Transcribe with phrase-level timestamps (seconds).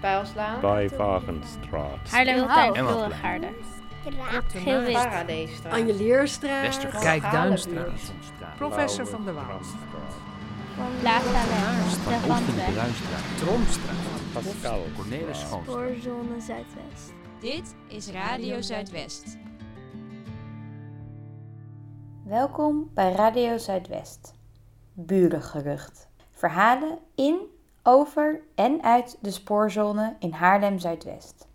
[0.00, 0.60] Pijlslaan.
[0.60, 2.10] Bij Wagenstraat.
[2.10, 3.48] Haarlemmertuin, Emma Wilregaarde.
[4.00, 4.44] Straat.
[4.48, 4.92] Geel wit.
[4.92, 5.72] Paradijsstraat.
[5.72, 6.62] Anjelierstraat.
[6.62, 7.90] Westerkijk-Duinstraat.
[8.56, 9.60] Professor van der Waal.
[11.00, 12.30] Plaza De.
[12.30, 13.38] Oosten-Bruinstraat.
[13.38, 13.96] Tromstraat.
[14.32, 14.84] Pascal.
[14.96, 15.62] Cornelis Schoon.
[15.62, 17.12] Spoorzone Zuidwest.
[17.40, 19.38] Dit is Radio Zuidwest.
[22.24, 24.34] Welkom bij Radio Zuidwest.
[24.92, 26.08] Burengerucht.
[26.30, 27.40] Verhalen in,
[27.88, 31.46] over en uit de spoorzone in Haarlem-Zuidwest.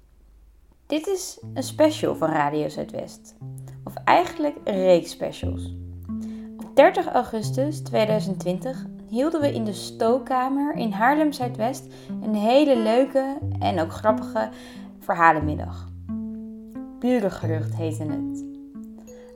[0.86, 3.36] Dit is een special van Radio Zuidwest.
[3.84, 5.74] Of eigenlijk een reeks specials.
[6.58, 13.80] Op 30 augustus 2020 hielden we in de stookkamer in Haarlem-Zuidwest een hele leuke en
[13.80, 14.50] ook grappige
[15.00, 15.88] verhalenmiddag.
[17.00, 18.46] Burengerucht heette het.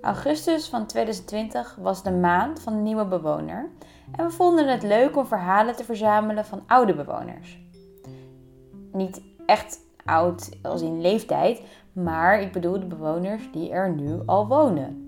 [0.02, 3.70] Augustus van 2020 was de maand van de nieuwe bewoner
[4.12, 7.60] en we vonden het leuk om verhalen te verzamelen van oude bewoners.
[8.92, 11.62] Niet echt oud als in leeftijd,
[11.94, 15.06] maar ik bedoel de bewoners die er nu al wonen.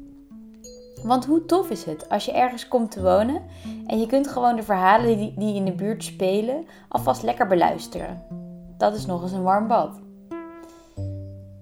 [1.03, 3.41] Want hoe tof is het als je ergens komt te wonen
[3.85, 8.23] en je kunt gewoon de verhalen die, die in de buurt spelen alvast lekker beluisteren.
[8.77, 9.99] Dat is nog eens een warm bad.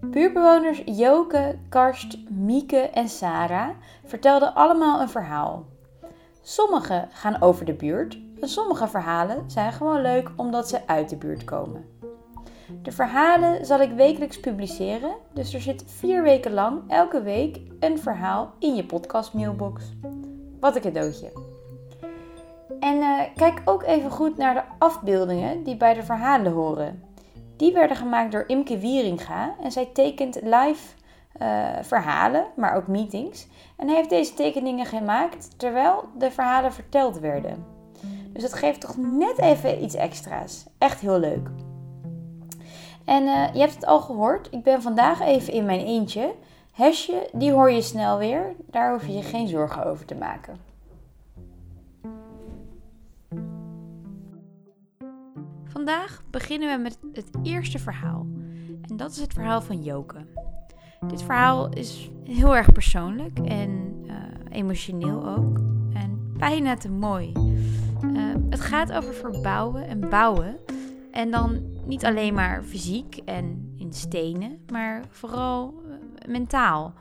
[0.02, 3.69] Buurtbewoners Joke, Karst, Mieke en Sarah
[4.06, 5.66] vertelden allemaal een verhaal.
[6.50, 11.16] Sommige gaan over de buurt en sommige verhalen zijn gewoon leuk omdat ze uit de
[11.16, 11.86] buurt komen.
[12.81, 18.00] De verhalen zal ik wekelijks publiceren, dus er zit vier weken lang elke week een
[18.00, 19.84] verhaal in je podcast mailbox.
[20.59, 21.31] Wat een cadeautje.
[22.80, 27.03] En eh, kijk ook even goed naar de afbeeldingen die bij de verhalen horen.
[27.58, 30.97] Die werden gemaakt door Imke Wieringa en zij tekent live
[31.38, 33.48] eh, verhalen, maar ook meetings.
[33.76, 37.66] En heeft deze tekeningen gemaakt terwijl de verhalen verteld werden.
[38.34, 40.66] Dus dat geeft toch net even iets extra's.
[40.78, 41.50] Echt heel leuk.
[43.06, 46.34] En eh, je hebt het al gehoord, ik ben vandaag even in mijn eentje.
[46.72, 48.56] Hesje, die hoor je snel weer.
[48.66, 50.58] Daar hoef je je geen zorgen over te maken.
[55.64, 58.26] Vandaag beginnen we met het eerste verhaal.
[58.90, 60.26] En dat is het verhaal van Joke.
[61.06, 65.58] Dit verhaal is heel erg persoonlijk en eh, emotioneel ook.
[65.94, 67.31] En bijna te mooi.
[68.02, 70.58] Eh, het gaat over verbouwen en bouwen.
[71.12, 76.94] En dan niet alleen maar fysiek en in stenen, maar vooral eh, mentaal.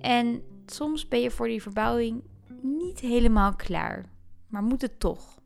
[0.00, 2.22] En soms ben je voor die verbouwing
[2.62, 4.04] niet helemaal klaar,
[4.48, 5.38] maar moet het toch.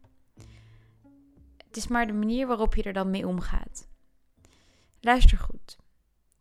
[1.66, 3.88] Het is maar de manier waarop je er dan mee omgaat.
[5.00, 5.87] Luister goed.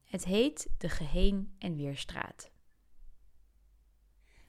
[0.07, 2.51] Het heet de Geheen- en Weerstraat.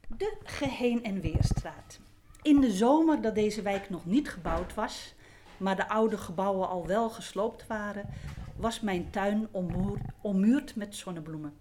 [0.08, 2.00] De Geheen- en Weerstraat.
[2.42, 5.14] In de zomer dat deze wijk nog niet gebouwd was,
[5.56, 8.08] maar de oude gebouwen al wel gesloopt waren,
[8.56, 11.56] was mijn tuin ommuur- ommuurd met zonnebloemen.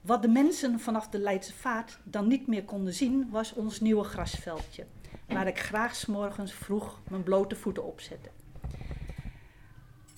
[0.00, 4.04] Wat de mensen vanaf de Leidse Vaart dan niet meer konden zien, was ons nieuwe
[4.04, 4.86] grasveldje,
[5.28, 8.30] waar ik graag 's morgens vroeg mijn blote voeten op zette.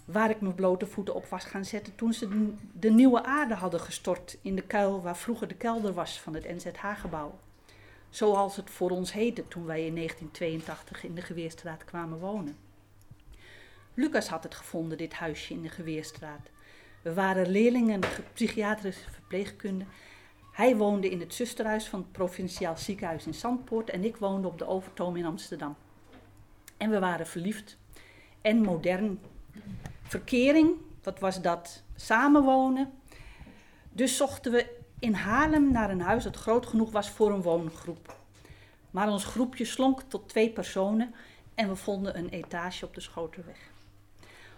[0.04, 3.80] Waar ik mijn blote voeten op was gaan zetten toen ze de- nieuwe aarde hadden
[3.80, 7.38] gestort in de kuil waar vroeger de kelder was van het NZH-gebouw.
[8.10, 12.56] Zoals het voor ons heette toen wij in 1982 in de Geweerstraat kwamen wonen.
[13.94, 16.50] Lucas had het gevonden, dit huisje in de Geweerstraat.
[17.02, 19.84] We waren leerlingen ge- psychiatrische verpleegkunde.
[20.52, 24.58] Hij woonde in het zusterhuis van het provinciaal ziekenhuis in Zandpoort en ik woonde op
[24.58, 25.76] de Overtoom in Amsterdam.
[26.76, 27.76] En we waren verliefd
[28.40, 29.20] en modern.
[30.02, 30.70] Verkering,
[31.02, 31.82] wat was dat?
[31.96, 32.92] Samenwonen.
[33.90, 38.16] Dus zochten we in Haarlem naar een huis dat groot genoeg was voor een woongroep.
[38.90, 41.14] Maar ons groepje slonk tot twee personen
[41.54, 43.70] en we vonden een etage op de Schoterweg.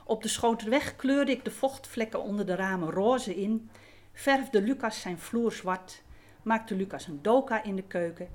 [0.04, 3.70] Op de Schoterweg kleurde ik de vochtvlekken onder de ramen roze in,
[4.12, 6.02] verfde Lucas zijn vloer zwart,
[6.42, 8.28] maakte Lucas een doka in de keuken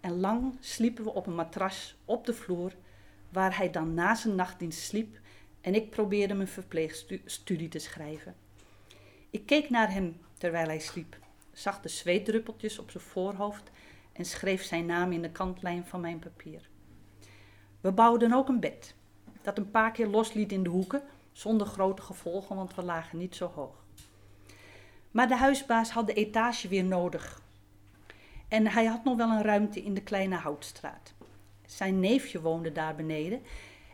[0.00, 2.72] en lang sliepen we op een matras op de vloer,
[3.28, 5.18] waar hij dan na zijn nachtdienst sliep
[5.60, 8.34] en ik probeerde mijn verpleegstudie te schrijven.
[9.30, 11.16] Ik keek naar hem terwijl hij sliep,
[11.52, 13.70] zag de zweetdruppeltjes op zijn voorhoofd
[14.12, 16.68] en schreef zijn naam in de kantlijn van mijn papier.
[17.80, 18.94] We bouwden ook een bed,
[19.42, 21.02] dat een paar keer losliet in de hoeken,
[21.32, 23.84] zonder grote gevolgen, want we lagen niet zo hoog.
[25.10, 27.42] Maar de huisbaas had de etage weer nodig.
[28.48, 31.14] En hij had nog wel een ruimte in de kleine houtstraat.
[31.66, 33.42] Zijn neefje woonde daar beneden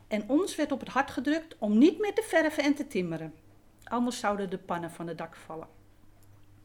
[0.08, 3.34] en ons werd op het hart gedrukt om niet meer te verven en te timmeren.
[3.84, 5.68] Anders zouden de pannen van het dak vallen.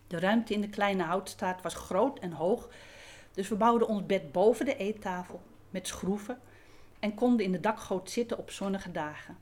[0.07, 2.69] De ruimte in de kleine houtstraat was groot en hoog,
[3.33, 6.39] dus we bouwden ons bed boven de eettafel met schroeven
[6.99, 9.37] en konden in de dakgoot zitten op zonnige dagen.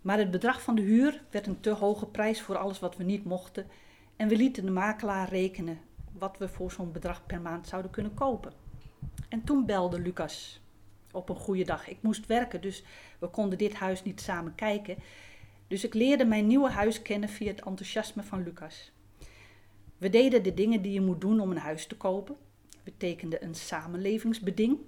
[0.00, 3.04] Maar het bedrag van de huur werd een te hoge prijs voor alles wat we
[3.04, 3.66] niet mochten.
[4.16, 5.78] En we lieten de makelaar rekenen
[6.12, 8.52] wat we voor zo'n bedrag per maand zouden kunnen kopen.
[9.28, 10.59] En toen belde Lucas
[11.12, 11.88] op een goede dag.
[11.88, 12.82] Ik moest werken, dus
[13.18, 14.96] we konden dit huis niet samen kijken.
[15.66, 18.92] Dus ik leerde mijn nieuwe huis kennen via het enthousiasme van Lucas.
[19.98, 22.36] We deden de dingen die je moet doen om een huis te kopen.
[22.84, 24.78] We tekenden een samenlevingsbeding.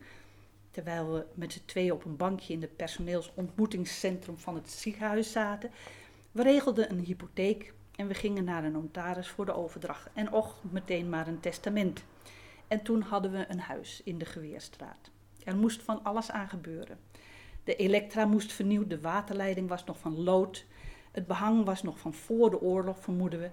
[0.70, 5.70] Terwijl we met z'n tweeën op een bankje in het personeelsontmoetingscentrum van het ziekenhuis zaten.
[6.32, 10.08] We regelden een hypotheek en we gingen naar een notaris voor de overdracht.
[10.14, 12.04] En och, meteen maar een testament.
[12.68, 15.11] En toen hadden we een huis in de Geweerstraat.
[15.44, 16.98] Er moest van alles aan gebeuren.
[17.64, 20.66] De elektra moest vernieuwd, de waterleiding was nog van lood.
[21.10, 23.50] Het behang was nog van voor de oorlog, vermoeden we.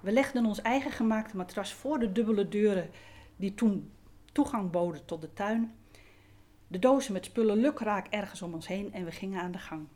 [0.00, 2.90] We legden ons eigen gemaakte matras voor de dubbele deuren
[3.36, 3.90] die toen
[4.32, 5.74] toegang boden tot de tuin.
[6.66, 9.86] De dozen met spullen lukraak ergens om ons heen en we gingen aan de gang.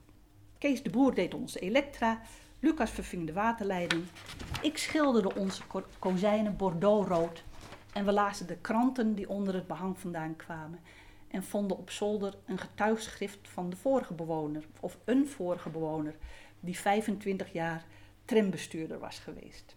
[0.59, 2.21] Kees de Boer deed onze elektra,
[2.59, 4.05] Lucas verving de waterleiding.
[4.63, 5.63] Ik schilderde onze
[5.99, 7.45] kozijnen bordeauxrood
[7.93, 10.81] en we lazen de kranten die onder het behang vandaan kwamen
[11.33, 16.15] en vonden op zolder een getuigschrift van de vorige bewoner, of een vorige bewoner,
[16.61, 17.85] die 25 jaar
[18.25, 19.77] trambestuurder was geweest.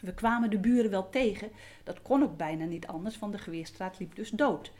[0.00, 1.50] We kwamen de buren wel tegen,
[1.84, 4.72] dat kon ook bijna niet anders, want de Geweerstraat liep dus dood.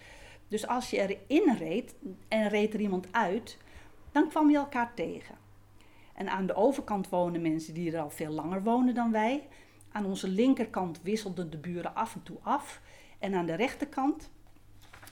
[0.48, 1.94] Dus als je erin reed
[2.28, 3.58] en reed er iemand uit,
[4.12, 5.34] dan kwam je elkaar tegen.
[6.14, 9.48] En aan de overkant wonen mensen die er al veel langer wonen dan wij.
[9.92, 12.80] Aan onze linkerkant wisselden de buren af en toe af.
[13.18, 14.30] En aan de rechterkant,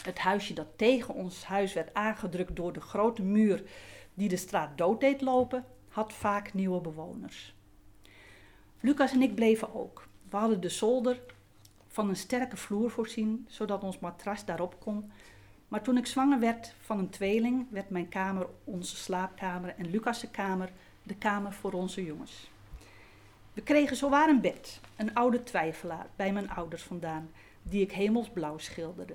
[0.07, 3.63] het huisje dat tegen ons huis werd aangedrukt door de grote muur
[4.15, 7.55] die de straat dood deed lopen, had vaak nieuwe bewoners.
[8.81, 10.09] Lucas en ik bleven ook.
[10.31, 11.21] We hadden de zolder
[11.89, 15.11] van een sterke vloer voorzien, zodat ons matras daarop kon.
[15.69, 20.31] Maar toen ik zwanger werd van een tweeling, werd mijn kamer onze slaapkamer en Lucas'
[20.31, 22.51] kamer de kamer voor onze jongens.
[23.53, 27.31] We kregen zowaar een bed, een oude twijfelaar, bij mijn ouders vandaan,
[27.63, 29.15] die ik hemelsblauw schilderde.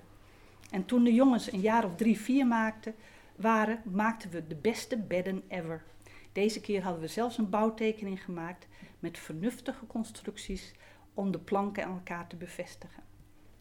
[0.72, 2.96] En toen de jongens een jaar of drie, vier maakten,
[3.36, 5.84] waren, maakten we de beste bedden ever.
[6.32, 8.68] Deze keer hadden we zelfs een bouwtekening gemaakt
[9.00, 10.74] met vernuftige constructies
[11.14, 13.04] om de planken aan elkaar te bevestigen.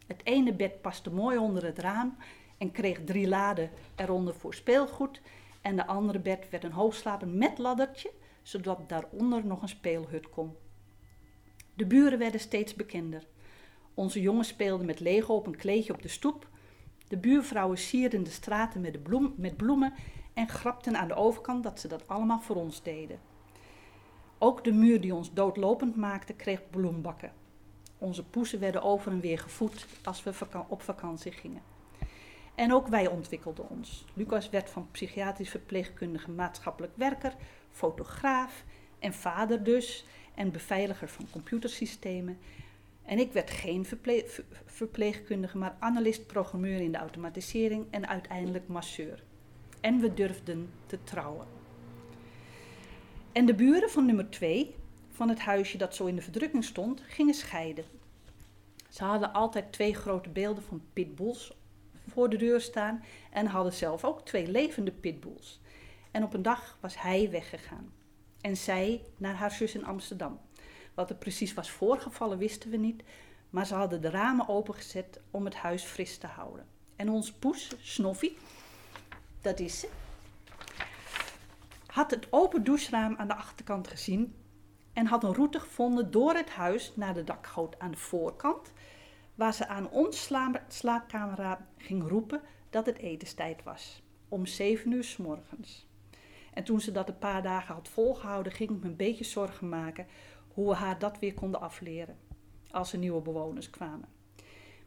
[0.06, 2.16] Het ene bed paste mooi onder het raam
[2.58, 5.20] en kreeg drie laden eronder voor speelgoed.
[5.60, 8.10] En de andere bed werd een hoogslapen met laddertje,
[8.42, 10.56] zodat daaronder nog een speelhut kon.
[11.74, 13.26] De buren werden steeds bekender.
[13.94, 16.48] Onze jongens speelden met Lego op een kleedje op de stoep.
[17.10, 19.94] De buurvrouwen sierden de straten met, de bloem, met bloemen
[20.34, 23.18] en grapten aan de overkant dat ze dat allemaal voor ons deden.
[24.38, 27.32] Ook de muur die ons doodlopend maakte, kreeg bloembakken.
[27.98, 30.32] Onze poezen werden over en weer gevoed als we
[30.68, 31.62] op vakantie gingen.
[32.54, 34.04] En ook wij ontwikkelden ons.
[34.14, 37.34] Lucas werd van psychiatrisch verpleegkundige maatschappelijk werker,
[37.70, 38.64] fotograaf
[38.98, 40.04] en vader dus,
[40.34, 42.38] en beveiliger van computersystemen.
[43.10, 43.86] En ik werd geen
[44.66, 49.22] verpleegkundige, maar analist, programmeur in de automatisering en uiteindelijk masseur.
[49.80, 51.46] En we durfden te trouwen.
[53.32, 54.74] En de buren van nummer 2
[55.08, 57.84] van het huisje dat zo in de verdrukking stond, gingen scheiden.
[58.88, 61.56] Ze hadden altijd twee grote beelden van pitbulls
[62.08, 65.60] voor de deur staan en hadden zelf ook twee levende pitbulls.
[66.10, 67.92] En op een dag was hij weggegaan
[68.40, 70.40] en zij naar haar zus in Amsterdam.
[71.00, 73.02] Wat er precies was voorgevallen wisten we niet,
[73.50, 76.66] maar ze hadden de ramen opengezet om het huis fris te houden.
[76.96, 78.32] En ons poes, Snoffy,
[79.40, 79.88] dat is ze,
[81.86, 84.34] had het open doucheraam aan de achterkant gezien
[84.92, 88.72] en had een route gevonden door het huis naar de dakgoot aan de voorkant,
[89.34, 90.30] waar ze aan ons
[90.68, 95.86] slaapkamer ging roepen dat het etenstijd was, om zeven uur s morgens.
[96.54, 99.68] En toen ze dat een paar dagen had volgehouden, ging ik me een beetje zorgen
[99.68, 100.06] maken
[100.60, 102.18] hoe we haar dat weer konden afleren
[102.70, 104.08] als er nieuwe bewoners kwamen.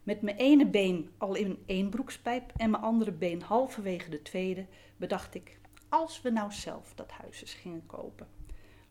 [0.02, 4.66] Met mijn ene been al in één broekspijp en mijn andere been halverwege de tweede,
[4.96, 8.26] bedacht ik, als we nou zelf dat huis eens gingen kopen.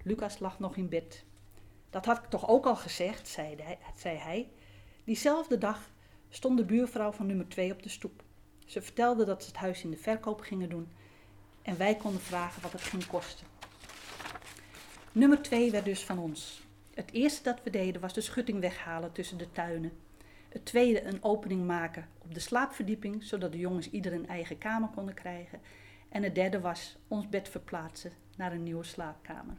[0.04, 1.26] Lucas lag nog in bed.
[1.90, 3.78] Dat had ik toch ook al gezegd, zei hij.
[3.96, 4.50] Zei hij.
[5.04, 5.92] Diezelfde dag
[6.30, 8.24] stond de buurvrouw van nummer 2 op de stoep.
[8.66, 10.92] Ze vertelde dat ze het huis in de verkoop gingen doen
[11.62, 13.48] en wij konden vragen wat het ging kosten.
[15.12, 16.63] Nummer 2 werd dus van ons.
[16.94, 19.92] Het eerste dat we deden was de schutting weghalen tussen de tuinen.
[20.50, 24.90] Het tweede een opening maken op de slaapverdieping, zodat de jongens ieder een eigen kamer
[24.90, 25.60] konden krijgen.
[26.10, 29.56] En het derde was ons bed verplaatsen naar een nieuwe slaapkamer.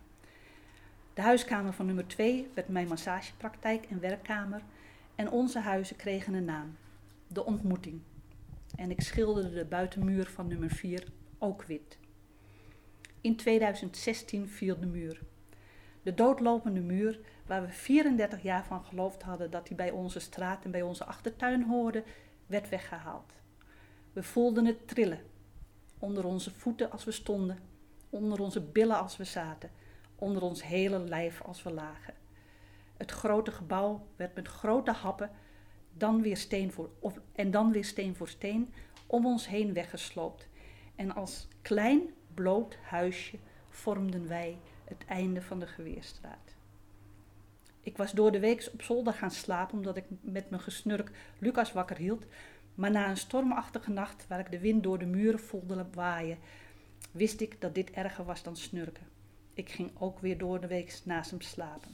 [1.15, 4.63] De huiskamer van nummer 2 werd mijn massagepraktijk en werkkamer.
[5.15, 6.77] En onze huizen kregen een naam:
[7.27, 8.01] De Ontmoeting.
[8.77, 11.07] En ik schilderde de buitenmuur van nummer 4
[11.39, 11.99] ook wit.
[13.21, 15.21] In 2016 viel de muur.
[16.05, 20.65] De doodlopende muur, waar we 34 jaar van geloofd hadden dat hij bij onze straat
[20.65, 22.05] en bij onze achtertuin hoorde,
[22.47, 23.33] werd weggehaald.
[24.13, 25.21] We voelden het trillen.
[25.99, 27.59] Onder onze voeten als we stonden,
[28.11, 29.71] onder onze billen als we zaten,
[30.17, 32.15] onder ons hele lijf als we lagen.
[32.97, 35.31] Het grote gebouw werd met grote happen
[35.93, 38.75] dan weer steen voor, of, en dan weer steen voor steen
[39.07, 40.49] om ons heen weggesloopt.
[40.95, 42.03] En als klein
[42.35, 46.55] bloot huisje vormden wij het einde van de Geweerstraat.
[47.81, 51.73] Ik was door de week op zolder gaan slapen omdat ik met mijn gesnurk Lucas
[51.73, 52.25] wakker hield.
[52.75, 56.39] Maar na een stormachtige nacht waar ik de wind door de muren voelde waaien,
[57.11, 59.07] wist ik dat dit erger was dan snurken.
[59.55, 61.91] Ik ging ook weer door de week naast hem slapen.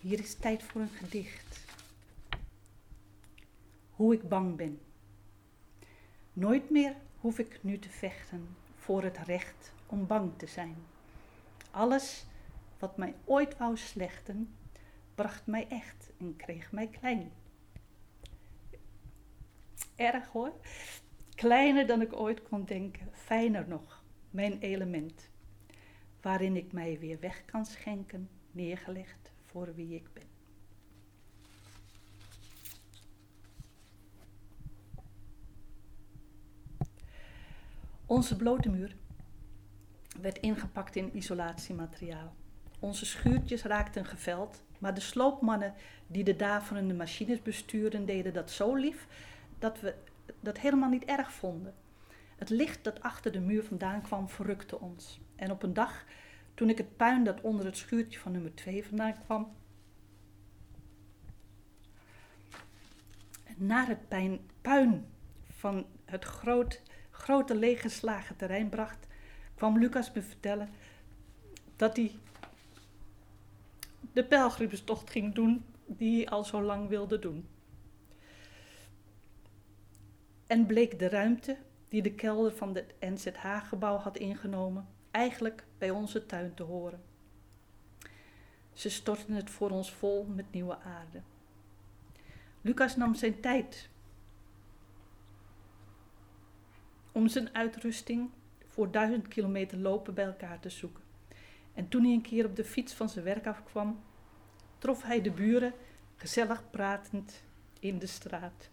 [0.00, 1.64] Hier is tijd voor een gedicht.
[3.90, 4.80] Hoe ik bang ben.
[6.32, 10.76] Nooit meer hoef ik nu te vechten voor het recht om bang te zijn.
[11.74, 12.26] Alles
[12.78, 14.56] wat mij ooit wou slechten,
[15.14, 17.32] bracht mij echt en kreeg mij klein.
[19.96, 20.52] Erg hoor.
[21.34, 25.28] Kleiner dan ik ooit kon denken, fijner nog, mijn element,
[26.20, 30.28] waarin ik mij weer weg kan schenken, neergelegd voor wie ik ben.
[38.06, 38.96] Onze blote muur
[40.24, 42.34] werd ingepakt in isolatiemateriaal.
[42.78, 45.74] Onze schuurtjes raakten geveld, maar de sloopmannen
[46.06, 49.06] die de daverende machines bestuurden, deden dat zo lief
[49.58, 49.94] dat we
[50.40, 51.74] dat helemaal niet erg vonden.
[52.36, 55.20] Het licht dat achter de muur vandaan kwam verrukte ons.
[55.36, 56.04] En op een dag,
[56.54, 59.52] toen ik het puin dat onder het schuurtje van nummer 2 vandaan kwam,
[63.56, 64.08] naar het
[64.60, 65.06] puin
[65.50, 69.06] van het groot, grote leeggeslagen terrein bracht,
[69.54, 70.68] kwam Lucas me vertellen
[71.76, 72.18] dat hij
[74.12, 77.48] de pelgrimstocht ging doen die hij al zo lang wilde doen.
[80.46, 81.56] En bleek de ruimte
[81.88, 87.02] die de kelder van het NZH-gebouw had ingenomen, eigenlijk bij onze tuin te horen.
[88.72, 91.20] Ze stortten het voor ons vol met nieuwe aarde.
[92.60, 93.88] Lucas nam zijn tijd
[97.12, 98.30] om zijn uitrusting
[98.74, 101.02] voor duizend kilometer lopen bij elkaar te zoeken.
[101.74, 104.00] En toen hij een keer op de fiets van zijn werk afkwam,
[104.78, 105.72] trof hij de buren
[106.16, 107.42] gezellig pratend
[107.80, 108.70] in de straat.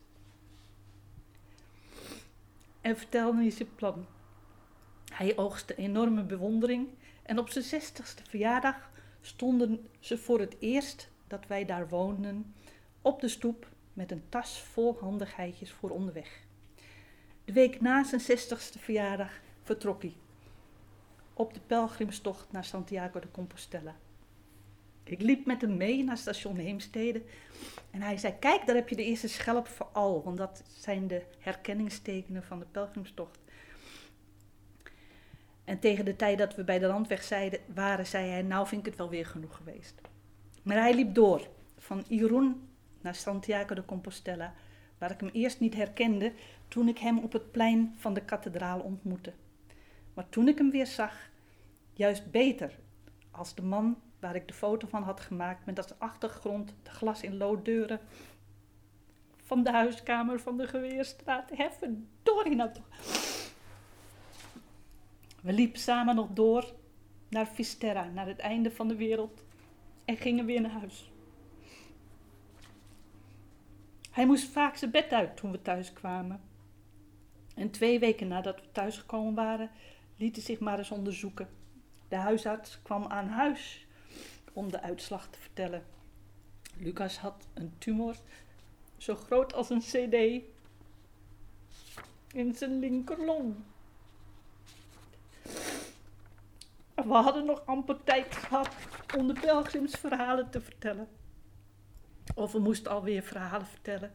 [2.82, 4.06] En vertelde hij zijn plan.
[5.14, 6.88] Hij oogste enorme bewondering
[7.24, 8.90] en op zijn zestigste verjaardag
[9.22, 12.54] stonden ze voor het eerst dat wij daar woonden
[13.02, 16.40] op de stoep met een tas vol handigheidjes voor onderweg.
[17.46, 19.32] De week na zijn zestigste verjaardag
[19.72, 20.14] vertrok hij
[21.34, 23.96] op de pelgrimstocht naar Santiago de Compostela.
[25.04, 27.22] Ik liep met hem mee naar station Heemstede
[27.92, 31.08] en hij zei: Kijk, daar heb je de eerste schelp voor al, want dat zijn
[31.08, 33.40] de herkenningstekenen van de pelgrimstocht.
[35.64, 38.82] En tegen de tijd dat we bij de landweg zeiden, waren, zei hij: Nou, vind
[38.82, 40.02] ik het wel weer genoeg geweest.
[40.64, 41.48] Maar hij liep door,
[41.78, 42.68] van Irun
[43.02, 44.54] naar Santiago de Compostela,
[44.98, 46.34] waar ik hem eerst niet herkende
[46.68, 49.34] toen ik hem op het plein van de kathedraal ontmoette.
[50.14, 51.30] Maar toen ik hem weer zag,
[51.94, 52.80] juist beter
[53.32, 57.24] als de man waar ik de foto van had gemaakt met als achtergrond de glas
[57.24, 58.00] in looddeuren
[59.36, 61.50] van de huiskamer van de Geweerstraat.
[61.54, 62.88] Heffen, nou toch.
[65.42, 66.74] We liepen samen nog door
[67.30, 69.44] naar Fisterra, naar het einde van de wereld
[70.06, 71.12] en gingen weer naar huis.
[74.12, 76.42] Hij moest vaak zijn bed uit toen we thuis kwamen.
[77.56, 79.70] En twee weken nadat we thuisgekomen waren,
[80.22, 81.50] liet hij zich maar eens onderzoeken.
[82.08, 83.86] De huisarts kwam aan huis
[84.54, 85.84] om de uitslag te vertellen.
[86.78, 88.16] Lucas had een tumor
[88.98, 90.44] zo groot als een CD
[92.34, 93.56] in zijn linkerlong.
[96.96, 98.70] We hadden nog amper tijd gehad
[99.18, 101.08] om de pelgrimsverhalen te vertellen.
[102.36, 104.12] Of we moesten alweer verhalen vertellen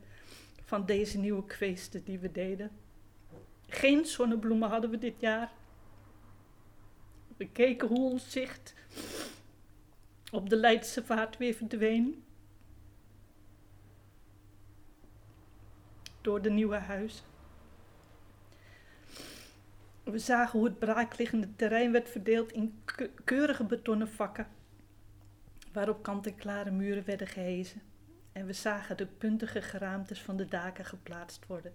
[0.64, 2.70] van deze nieuwe kweesten die we deden.
[3.68, 5.52] Geen zonnebloemen hadden we dit jaar.
[7.36, 8.74] We keken hoe ons zicht
[10.30, 12.24] op de Leidse vaart weer verdween.
[16.20, 17.24] Door de nieuwe huizen.
[20.02, 22.82] We zagen hoe het braakliggende terrein werd verdeeld in
[23.24, 24.48] keurige betonnen vakken,
[25.72, 27.82] waarop kant-en-klare muren werden gehezen.
[28.32, 31.72] En we zagen de puntige geraamtes van de daken geplaatst worden.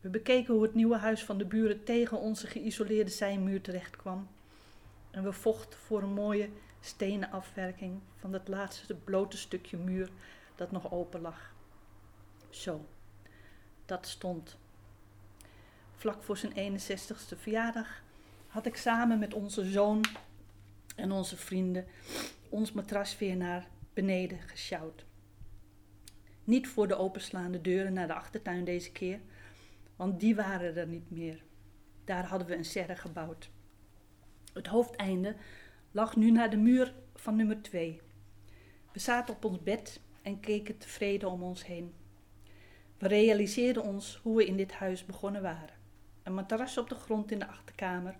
[0.00, 4.28] We bekeken hoe het nieuwe huis van de buren tegen onze geïsoleerde zijmuur terecht kwam.
[5.18, 10.10] En we vochten voor een mooie stenen afwerking van het laatste blote stukje muur
[10.54, 11.54] dat nog open lag.
[12.50, 12.86] Zo,
[13.86, 14.58] dat stond.
[15.94, 18.02] Vlak voor zijn 61ste verjaardag
[18.46, 20.04] had ik samen met onze zoon
[20.96, 21.86] en onze vrienden
[22.48, 25.04] ons matras weer naar beneden gesjouwd.
[26.44, 29.20] Niet voor de openslaande deuren naar de achtertuin deze keer,
[29.96, 31.42] want die waren er niet meer.
[32.04, 33.50] Daar hadden we een serre gebouwd.
[34.58, 35.36] Het hoofdeinde
[35.90, 38.00] lag nu naar de muur van nummer 2.
[38.92, 41.94] We zaten op ons bed en keken tevreden om ons heen.
[42.98, 45.74] We realiseerden ons hoe we in dit huis begonnen waren.
[46.22, 48.16] Een matras op de grond in de achterkamer.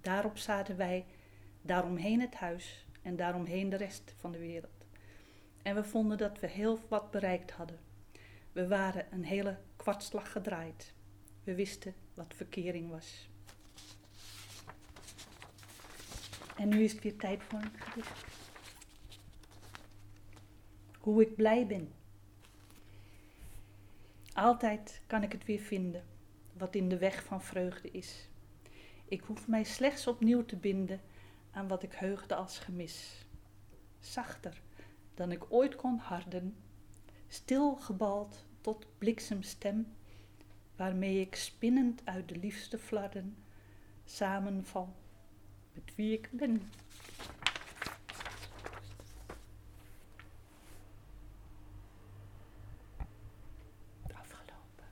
[0.00, 1.06] Daarop zaten wij,
[1.62, 4.86] daaromheen het huis en daaromheen de rest van de wereld.
[5.62, 7.78] En we vonden dat we heel wat bereikt hadden.
[8.52, 10.94] We waren een hele kwartslag gedraaid.
[11.44, 13.28] We wisten wat verkering was.
[16.58, 18.24] En nu is het weer tijd voor een gedicht.
[20.98, 21.92] Hoe ik blij ben.
[24.32, 26.04] Altijd kan ik het weer vinden,
[26.52, 28.28] wat in de weg van vreugde is.
[29.04, 31.00] Ik hoef mij slechts opnieuw te binden
[31.50, 33.26] aan wat ik heugde als gemis.
[34.00, 34.60] Zachter
[35.14, 36.56] dan ik ooit kon harden,
[37.28, 39.92] stilgebald tot bliksemstem,
[40.76, 43.36] waarmee ik spinnend uit de liefste flarden
[44.04, 44.96] samenval
[45.84, 46.62] met wie ik ben.
[54.14, 54.84] Afgelopen.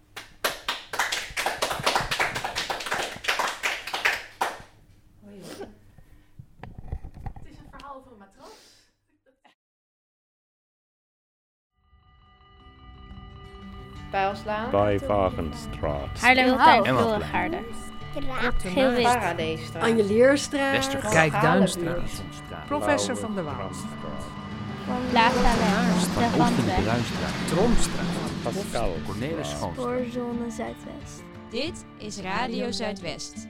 [5.20, 5.66] Hoor.
[7.32, 8.84] Het is een verhaal over een matras.
[14.10, 14.70] Pijlslaan.
[14.70, 16.20] Bij Wagenstraat.
[16.20, 17.22] Haarlem Stilhout.
[17.22, 17.95] Hout.
[18.16, 18.70] Willigaarden.
[18.72, 19.02] Heel wit.
[19.02, 19.82] Paradeestraat.
[19.82, 20.72] Anjelierstraat.
[20.72, 22.20] Westerkijk-Duinstraat.
[22.66, 23.70] Professor van der Waal.
[25.10, 26.14] Plaza West.
[26.14, 26.28] De.
[26.82, 27.48] Bruinstraat.
[27.48, 28.06] Tromstraat.
[28.42, 28.92] Pascal.
[29.06, 29.86] Cornelis Schoonstraat.
[29.86, 31.22] Spoorzone Zuidwest.
[31.50, 33.46] Dit is Radio Zuidwest.